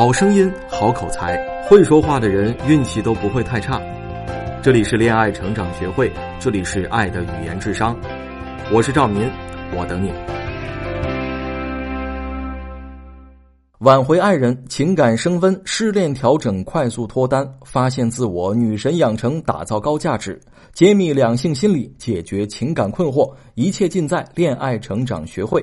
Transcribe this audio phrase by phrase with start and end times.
[0.00, 1.36] 好声音，好口才，
[1.68, 3.78] 会说话的人运气都不会太差。
[4.62, 7.94] 这里是恋爱成长学会，这里是爱的语言智商。
[8.72, 9.30] 我是赵民，
[9.76, 10.10] 我等你。
[13.80, 20.40] 挽回爱人，情感升温，失恋调整，快速脱单，发现自我，女神养成，打造高价值，
[20.72, 25.62] 揭秘两性心理，解决情感困惑，一切尽在恋爱成长学会。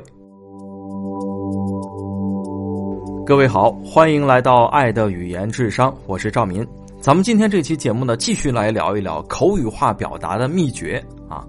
[3.28, 6.66] 各位好，欢迎来到爱的语言智商，我是赵民。
[7.02, 11.45] 咱们今天这期节目呢，继续来聊一聊口语化表达的秘诀啊。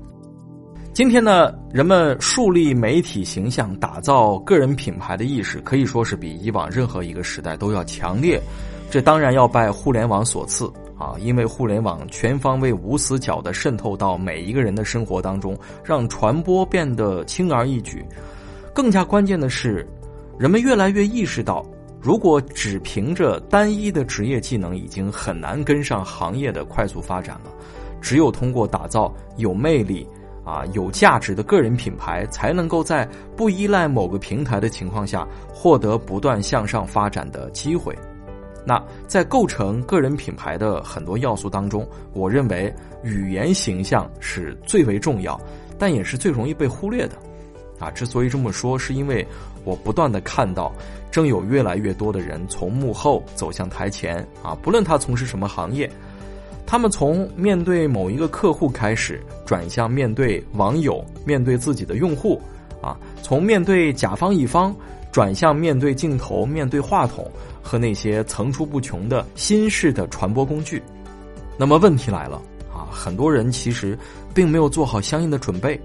[0.92, 8.42] 今天呢，人们树立媒体形象、打造个人品牌的意识，可以说是比以往任何一个时代都要强烈。
[8.90, 10.66] 这当然要拜互联网所赐
[10.98, 18.04] 啊，因为互联网全方位、无死角的渗透到每一个人的生活当中，让传播变得轻而易举。
[18.74, 19.88] 更加关键的是。
[20.38, 21.66] 人们越来越意识到，
[22.00, 27.50] 如果只凭着单一的职业技能，已经很难跟上行业的快速发展了。
[28.00, 30.06] 只有通过打造有魅力、
[30.44, 37.92] 啊有价值的个人品牌，才能够在不依赖某个平台的情况下，获得不断向上发展的机会。
[38.64, 45.36] 那在构成个人品牌的很多要素当中，我认为语言形象是最为重要，
[45.76, 47.16] 但也是最容易被忽略的。
[47.78, 49.26] 啊，之所以这么说，是因为
[49.64, 50.72] 我不断的看到，
[51.10, 54.26] 正有越来越多的人从幕后走向台前。
[54.42, 55.90] 啊，不论他从事什么行业，
[56.66, 62.40] 他们从面对某一个客户开始，转向面对网友，面对自己的用户，
[62.82, 64.74] 啊，从面对甲方乙方，
[65.12, 67.30] 转向面对镜头、面对话筒
[67.62, 70.82] 和那些层出不穷的新式的传播工具。
[71.56, 73.98] 那么问题来了，啊，很多人其实
[74.34, 75.80] 并没有做好相应的准备。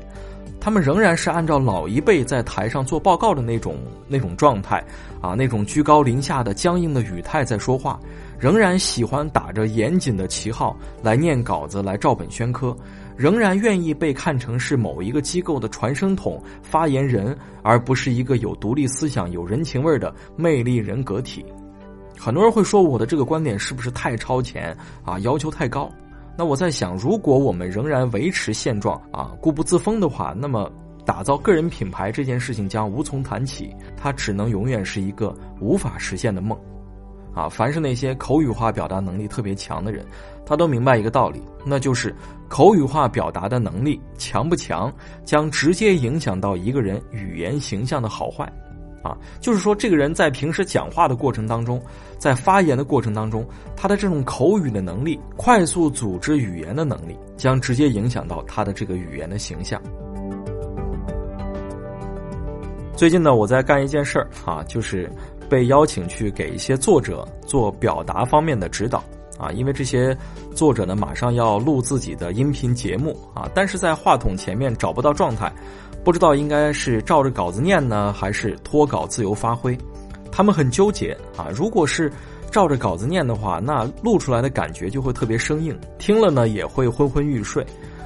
[0.64, 3.75] 他们仍然是按照老一辈在台上做报告的那种
[4.08, 4.81] 那种状态，
[5.20, 8.00] 啊，那种居高临下的僵硬的语态在说话，
[8.39, 12.73] 仍然喜欢打着严谨的旗号来念稿子、来照本宣科，
[13.17, 21.45] 仍然愿意被看成是某一个机构的传声筒、发言人，而不是一个有独立思想、有人情味的魅力人格体。
[22.17, 24.73] 很多人会说我的这个观点是不是太超前
[25.04, 25.20] 啊？
[25.20, 25.92] 要求太高？
[26.36, 30.71] 那我在想，如果我们仍然维持现状啊，固步自封的话，那么
[31.05, 36.58] 打造个人品牌这件事情将无从谈起，它只能永远是一个无法实现的梦。
[37.36, 40.05] 啊，凡是那些口语化表达能力特别强的人，
[40.45, 42.16] 他都明白一个道理，那就是
[42.48, 44.94] 口语化表达的能力强不强，
[45.26, 48.52] 将直接影响到一个人语言形象的好坏。
[49.03, 51.80] 啊，就是说，这个人在平时讲话的过程当中，
[52.17, 59.81] 在发言的过程当中，他的这种口语的能力、快速组织语言的能力，将直接影响到他的这个语言的形象。
[62.95, 65.11] 最近呢，我在干一件事儿啊，就是
[65.49, 69.03] 被邀请去给一些作者做表达方面的指导
[69.37, 70.17] 啊，因为这些
[70.55, 75.52] 作者呢，马上要录自己的音频节目啊，但是在话筒前面找不到状态。
[76.03, 79.77] 不知道应该是照着稿子念呢，还是脱稿自由发挥？
[80.31, 81.47] 他们很纠结啊。
[81.53, 82.11] 如果是
[82.52, 87.65] 照着稿子念的话，那录出来的感觉就会特别生硬，听了呢也会昏昏欲睡。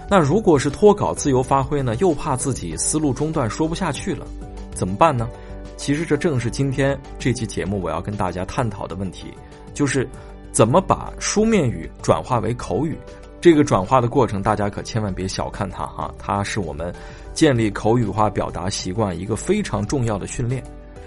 [0.09, 4.25] 那如果是脱稿自由发挥呢，又怕自己思路中断说不下去了，
[4.73, 5.27] 怎么办呢？
[5.75, 9.33] 其实这正是今天这期节目我要跟大家探讨的问题，
[9.73, 10.07] 就是
[10.51, 12.97] 怎么把书面语转化为口语。
[13.39, 16.93] 这个转化的过程，大家可千万别小看它哈，它是我们。
[17.37, 20.63] 建立口语化表达习惯一个非常重要的训练。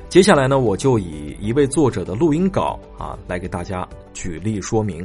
[0.08, 5.04] 接下来呢，我就以一位作者的录音稿啊来给大家举例说明。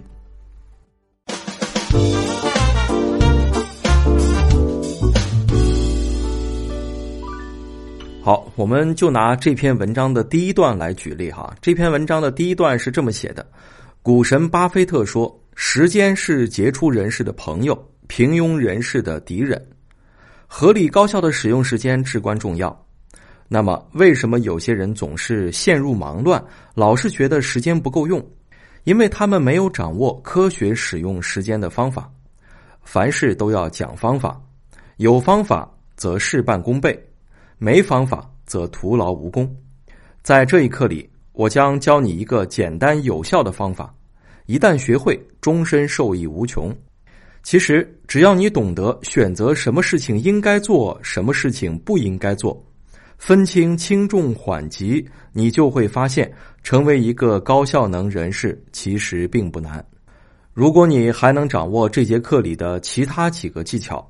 [8.22, 11.56] 好，我们就拿这篇文章的第一段来举例哈。
[11.60, 13.44] 这篇文章的第一段是这么写的：
[14.04, 17.76] 股神巴菲特说，时间是杰出人士的朋友，
[18.08, 19.60] 平庸人士的敌人。
[20.48, 22.86] 合理高效的使用时间至关重要。
[23.48, 28.26] 那么，为什么有些人总是陷入忙乱，老是觉得时间不够用？
[28.86, 32.12] 因为他们没有掌握科学使用时间的方法。
[32.84, 34.40] 凡事都要讲方法，
[34.98, 36.98] 有方法则事半功倍，
[37.58, 39.56] 没方法则徒劳无功。
[40.22, 43.94] 在这一课里，我将教你一个简单有效的方法，
[44.46, 46.76] 一旦学会，终身受益无穷。
[47.46, 52.60] 其实，只要你懂得选择什么事情应该做，什么事情不应该做，
[53.20, 56.34] 分清轻重缓急，你就会发现，
[56.64, 59.86] 成为一个高效能人士其实并不难。
[60.56, 64.04] 如果你还能掌握这节课里的其他几个技巧，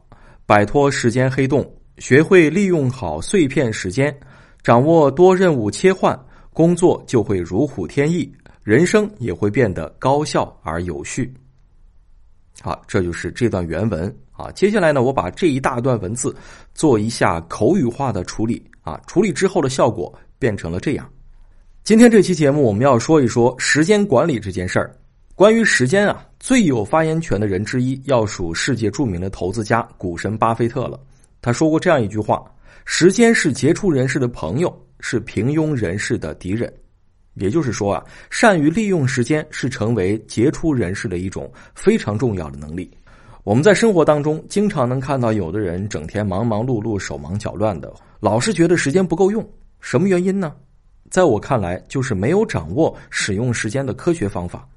[0.45, 4.17] 摆脱时间黑洞，学会利用好碎片时间，
[4.63, 6.17] 掌握多任务切换，
[6.53, 8.31] 工作就会如虎添翼，
[8.63, 11.33] 人生也会变得高效而有序。
[12.61, 14.51] 好，这就是这段原文啊。
[14.51, 16.35] 接下来呢，我把这一大段文字
[16.73, 21.07] 做一下口语化的处理啊，处理之后的效果变成了这样。
[21.83, 24.95] 今天这期节目我们要说一说时间管理这件事儿。
[25.35, 30.99] 关于时间啊，最有发言权的人之一要数世界著名的投资家股神巴菲特了。
[31.41, 32.43] 他说过这样一句话
[32.85, 36.73] ：“时间是杰出人士的朋友，是平庸人士的敌人。”
[37.35, 42.89] 也就是说啊，善于利用时间是成为杰出人士的一种非常重要的能力。
[43.43, 49.47] 我们在生活当中经常能看到有的人整天忙忙碌碌、手忙脚乱的，老是觉得时间不够用。
[49.79, 50.55] 什么原因呢？
[51.11, 54.67] 在我看来，就是没有掌握使用时间的科学方法。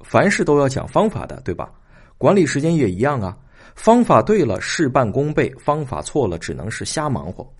[0.00, 1.70] 凡事都要讲方法的，对吧？
[2.18, 3.34] 管理时间也一样啊。
[3.74, 7.50] 方法对了，事半功倍；方法错了，只能是瞎忙活。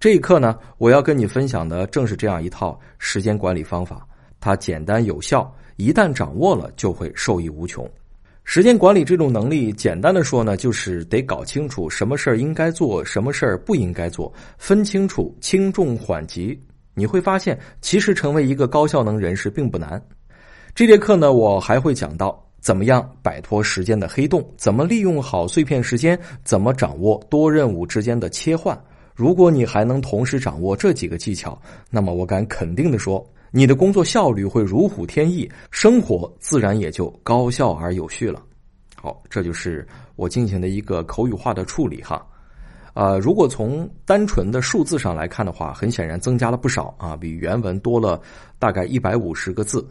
[0.00, 4.08] 这一刻呢，我要跟你分享的正是这样一套时间管理方法。
[4.40, 7.86] 它简单有效，一旦掌握了，就会受益无穷。
[8.42, 16.58] 时间管理这种能力，简单的说呢，就是得搞清楚什么事儿应该做，什么事儿不应该做，分清楚轻重缓急。
[16.94, 20.02] 你会发现，其实成为一个高效能人士并不难。
[20.74, 28.82] 这节课呢，我还会讲到怎么样摆脱时间的黑洞，怎么利用好碎片时间，怎么掌握多任务之间的切换。
[29.20, 38.42] 如果你还能同时掌握这几个技巧，那么我敢肯定的说，你的工作效率会如虎添翼，生活自然也就高效而有序了。
[38.96, 39.86] 好，这就是
[40.16, 42.26] 我进行的一个口语化的处理哈。
[42.94, 48.18] 呃，如果从单纯的数字上来看的话，很显然增加了不少啊，比原文多了
[48.58, 49.86] 大概一百五十个字。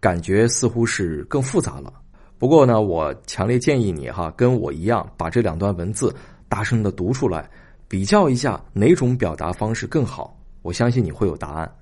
[0.00, 1.90] 感觉似乎是更复杂了。
[2.36, 6.14] 不过呢，我强烈建议你哈，跟我一样把这两段文字
[6.46, 7.48] 大声的读出来，
[7.88, 10.36] 比较一下哪种表达方式更好。
[10.62, 11.72] 我相信你会有答案。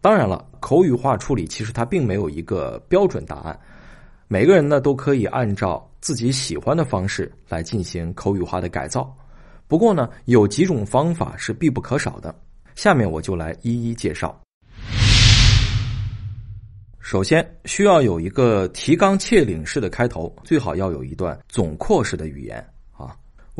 [0.00, 3.58] 当然了，口语化处理其实它并没有一个标准答案，
[4.28, 9.14] 每个人呢都可以按照自己喜欢的方式来进行口语化的改造。
[9.68, 12.34] 不过呢，有几种方法是必不可少的，
[12.74, 14.40] 下面我就来一一介绍。
[16.98, 22.64] 首先需要有一个提纲挈领式的开头，最好要有一段总括式的语言。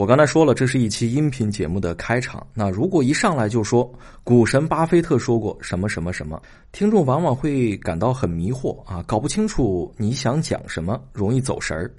[0.00, 2.46] 我刚才说了，这是一期音频节目的开场。
[2.54, 3.92] 那如果一上来就说
[4.24, 6.40] 股神巴菲特说过什么什么什么，
[6.72, 11.92] 听众往往会感到很迷惑啊，搞不清楚你想讲什么，容易走神儿。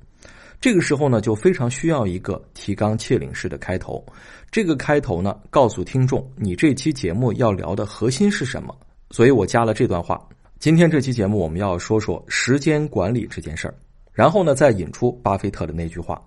[0.59, 4.03] 这个时候呢，就非常需要一个提纲挈领式的开头。
[4.50, 8.75] 这个开头呢，告诉听众你这期节目要聊的核心是什么。
[9.12, 10.19] 所以我加了这段话。
[10.57, 13.75] 今天这期节目，我们要说说时间管理这件事儿，
[14.12, 16.19] 然后呢，再引出巴菲特的那句话。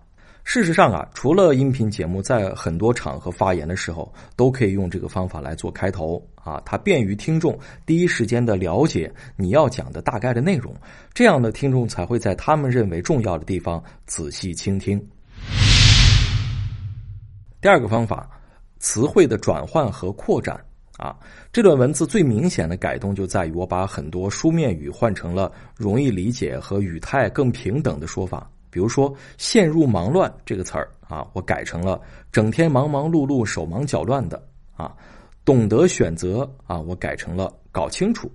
[0.45, 10.73] 事实上啊，除了音频节目，在很多场合发言的时候，都可以用这个方法来做开头啊，它便于听众第一时间的了解你要讲的大概的内容，
[11.15, 15.03] 这样的听众才会在他们认为重要的地方仔细倾听。
[17.61, 18.29] 第二个方法，
[18.79, 20.63] 词汇的转换和扩展。
[20.97, 21.17] 啊，
[21.53, 28.49] 这段文字最明显的改动就在于我把很多书面语换成了容易理解和语态更平等的说法。
[28.75, 32.01] 比如说“陷入忙乱”这个词儿啊，我改成了
[32.33, 34.45] “整天忙忙碌碌、手忙脚乱的”。
[34.75, 34.93] 啊，
[35.45, 38.29] 懂得选择啊，我改成了“搞清楚”。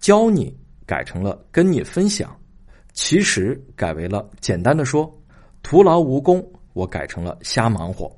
[0.00, 2.34] 教你改成了“跟你分享”。
[2.94, 5.14] 其实改为了简单的说，
[5.62, 8.10] 徒劳无功，我改成了“瞎忙活”。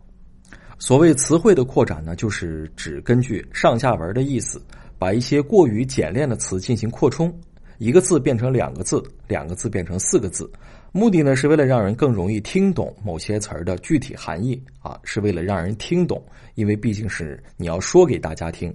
[0.78, 4.62] 所谓词汇的扩展呢，就是指根据上下文的意思，
[5.00, 7.36] 把一些过于简练的词进行扩充，
[7.78, 10.48] 一个字变成两个字，两个字变成四个字，
[10.96, 16.24] 目的呢是为了让人更容易听懂某些词儿的具体含义啊，是为了让人听懂，
[16.54, 18.74] 因为毕竟是你要说给大家听，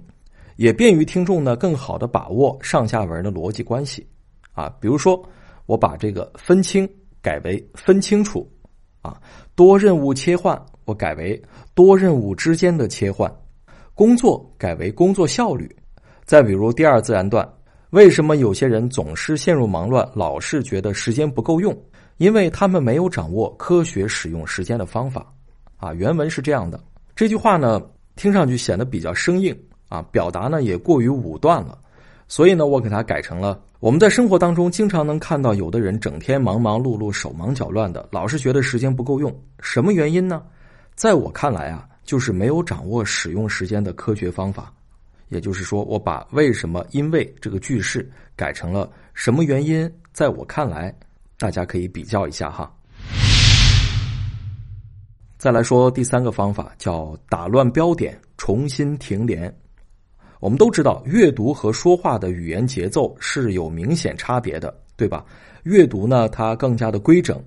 [0.54, 4.06] 也便于听众呢更好的把握上下文的逻辑关系
[4.52, 4.72] 啊。
[4.80, 5.20] 比如说，
[5.66, 6.88] 我把这个分清
[7.20, 8.48] 改为分清楚
[9.00, 9.20] 啊，
[9.56, 10.56] 多任务切换。
[10.84, 11.40] 我改为
[11.74, 13.32] 多任务之间的切换，
[13.94, 15.68] 工作改为工作效率。
[16.24, 17.48] 再比如第二自然段，
[17.92, 21.76] 为什么有些人总是陷入忙乱，老是觉得时间不够用？
[22.16, 25.30] 因为他们没有掌握科学使用时间的方法。
[25.76, 26.82] 啊，原文是这样的。
[27.14, 27.82] 这句话呢，
[28.16, 29.54] 听上去显得比较生硬
[29.90, 31.78] 啊，表达呢也过于武断了。
[32.28, 39.30] 所以呢，我给它改成了：我们在生活当中经常能看到有的人整天忙忙碌碌、手忙脚乱的，老是觉得时间不够用。
[39.60, 40.42] 什么原因呢？
[40.94, 44.72] 在我看来啊，就是没有掌握使用时间的科学方法。
[45.32, 49.90] 也就是说，我把“为什么”“因为”这个句式改成了“什么原因”。
[50.12, 50.94] 在我看来，
[51.38, 52.70] 大家可以比较一下哈。
[55.38, 59.52] 再来说第三个方法，叫打乱标点，重新停连。
[60.38, 65.24] 我们都知道，阅读和说话的语言节奏是有明显差别的，对吧？
[65.62, 67.42] 阅读呢，它更加的规整，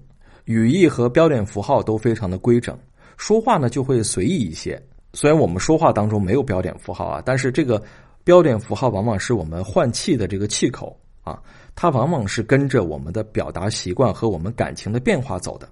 [0.46, 2.76] 语义和标点符号都非常的规整；
[3.16, 4.82] 说话呢，就会随意一些。
[5.16, 7.82] 虽然我们说话当中没有标点符号啊，但是这个
[8.26, 11.42] 标点符号往往是我们换气的这个气口啊，
[11.74, 15.70] 它往往是跟着我们的表达习惯和我们感情的变化走的。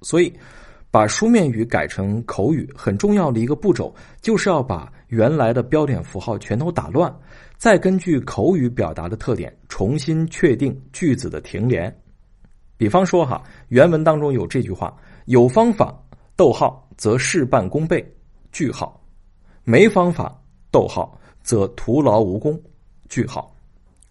[0.00, 0.32] 所以，
[0.92, 7.12] 把书面语改成口语，很重要的一个步骤，就是要把原来的标点符号全都打乱，
[7.56, 11.92] 再根据口语表达的特点重新确定句子的停连。
[12.76, 14.96] 比方说哈，原文当中有这句话
[15.26, 15.92] ：“有方法，
[16.36, 18.13] 逗号则事半功倍，
[18.54, 18.98] 句号；
[19.64, 20.34] 没方法，
[20.70, 22.58] 逗号则徒劳无功，
[23.10, 23.54] 句号。”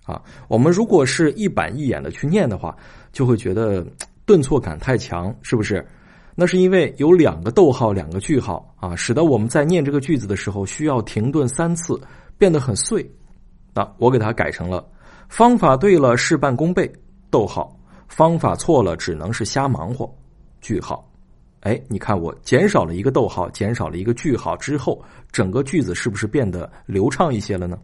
[0.06, 2.78] 啊，我们如果是一板一眼的去念的话，
[3.12, 3.84] 就会觉得。
[4.26, 5.86] 顿挫感太强，是不是？
[6.34, 12.00] 那是因为有两个逗号、两个句号啊，使得我们在念这个句子的时候需要停顿三次，
[12.38, 13.06] 变得很碎。
[13.74, 14.82] 那我给它改成了：
[15.28, 16.88] 方法对了，事半功倍；
[17.30, 20.10] 逗号，方法错了，只能是瞎忙活。
[20.62, 21.06] 句号。
[21.64, 25.02] 哎，你看我减少了一个逗号，减少了一个句号之后，
[25.32, 27.80] 整个句子是不是变得流畅一些了呢？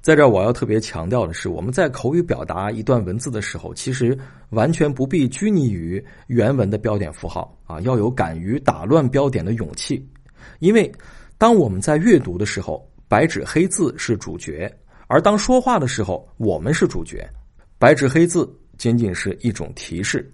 [0.00, 4.18] 在这儿，我要特别强调的是，我们在口语表达一段文字的时候，其实
[4.50, 10.04] 完全不必拘泥于原文的标点符号啊，要有敢于打乱标点的勇气。
[10.58, 10.90] 因为
[11.36, 14.68] 当我们在阅读的时候，白纸黑字是主角；
[15.06, 17.24] 而当说话的时候，我们是主角。
[17.78, 20.28] 白纸黑字仅仅是一种提示。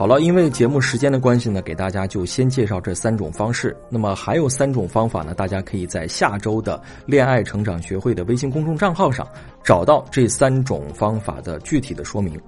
[0.00, 3.76] 好了，因为节目时间的关系呢，给大家就先介绍这三种方式。
[3.90, 9.28] 那么还有三种方法呢，大家可以在下周的恋爱成长学会的微信公众账号上
[9.62, 12.40] 找到这三种方法的具体的说明。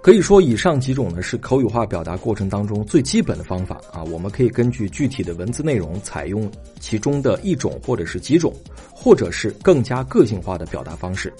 [0.00, 4.04] 可以说，以上几种呢是口语化表达过程当中最基本的方法啊。
[4.04, 8.54] 我们可以根据具体的文字内容，采用其中的一种或者是几种，
[8.94, 11.34] 或者是更加个性化的表达方式。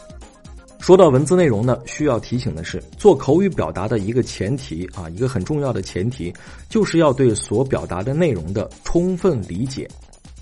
[0.83, 6.35] 说到文字内容呢，需要提醒的是，做口语表达的一个前提啊，一个很重要的前提，
[6.69, 9.89] 就是要对所表达的内容的充分理解。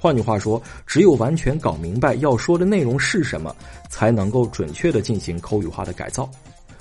[0.01, 3.55] 换句话说，只有完全搞明白要说的内容是什么，
[3.91, 6.27] 才能够准确的进行口语化的改造。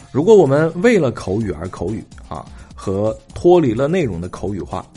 [0.09, 4.89] 如果我们为了口语而口语啊，和脱离了内容的口语化，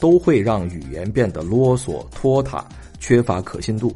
[0.00, 2.64] 都会让语言变得啰嗦拖沓，
[2.98, 3.94] 缺乏可信度。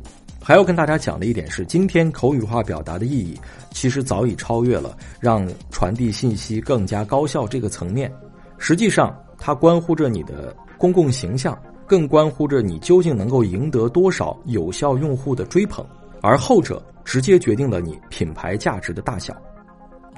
[0.51, 3.39] 还要跟大家讲的一点是，今天口语化表达的意义
[3.71, 8.13] 其实早已超越了让传递信息更加高效这个层面。
[8.59, 15.87] 实际上，它关乎着你的公共形象，更关乎着你究竟能够赢得多少有效用户的追捧，
[16.21, 19.33] 而后者直接决定了你品牌价值的大小。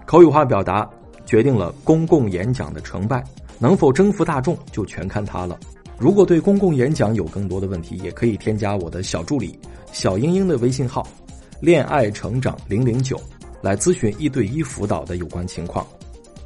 [0.06, 0.88] 口语化表达
[1.26, 3.22] 决定了公共演讲的成败，
[3.58, 5.60] 能否征服大众就全看它了。
[6.02, 9.56] 如果对公共演讲有更多的问题，也可以添加我的小助理
[9.92, 11.06] 小英英的微信号
[11.62, 13.16] “恋爱成长零零九”
[13.62, 15.86] 来咨询一对一辅导的有关情况。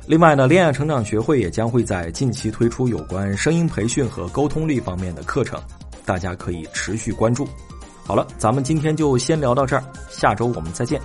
[0.07, 5.59] 另外呢，恋爱成长学会也将会在近期推出有关声音培训和沟通力方面的课程，
[6.05, 7.49] 大家可以持续关注。
[8.05, 11.01] 好了，咱们今天就先聊到这儿，下周我们再见。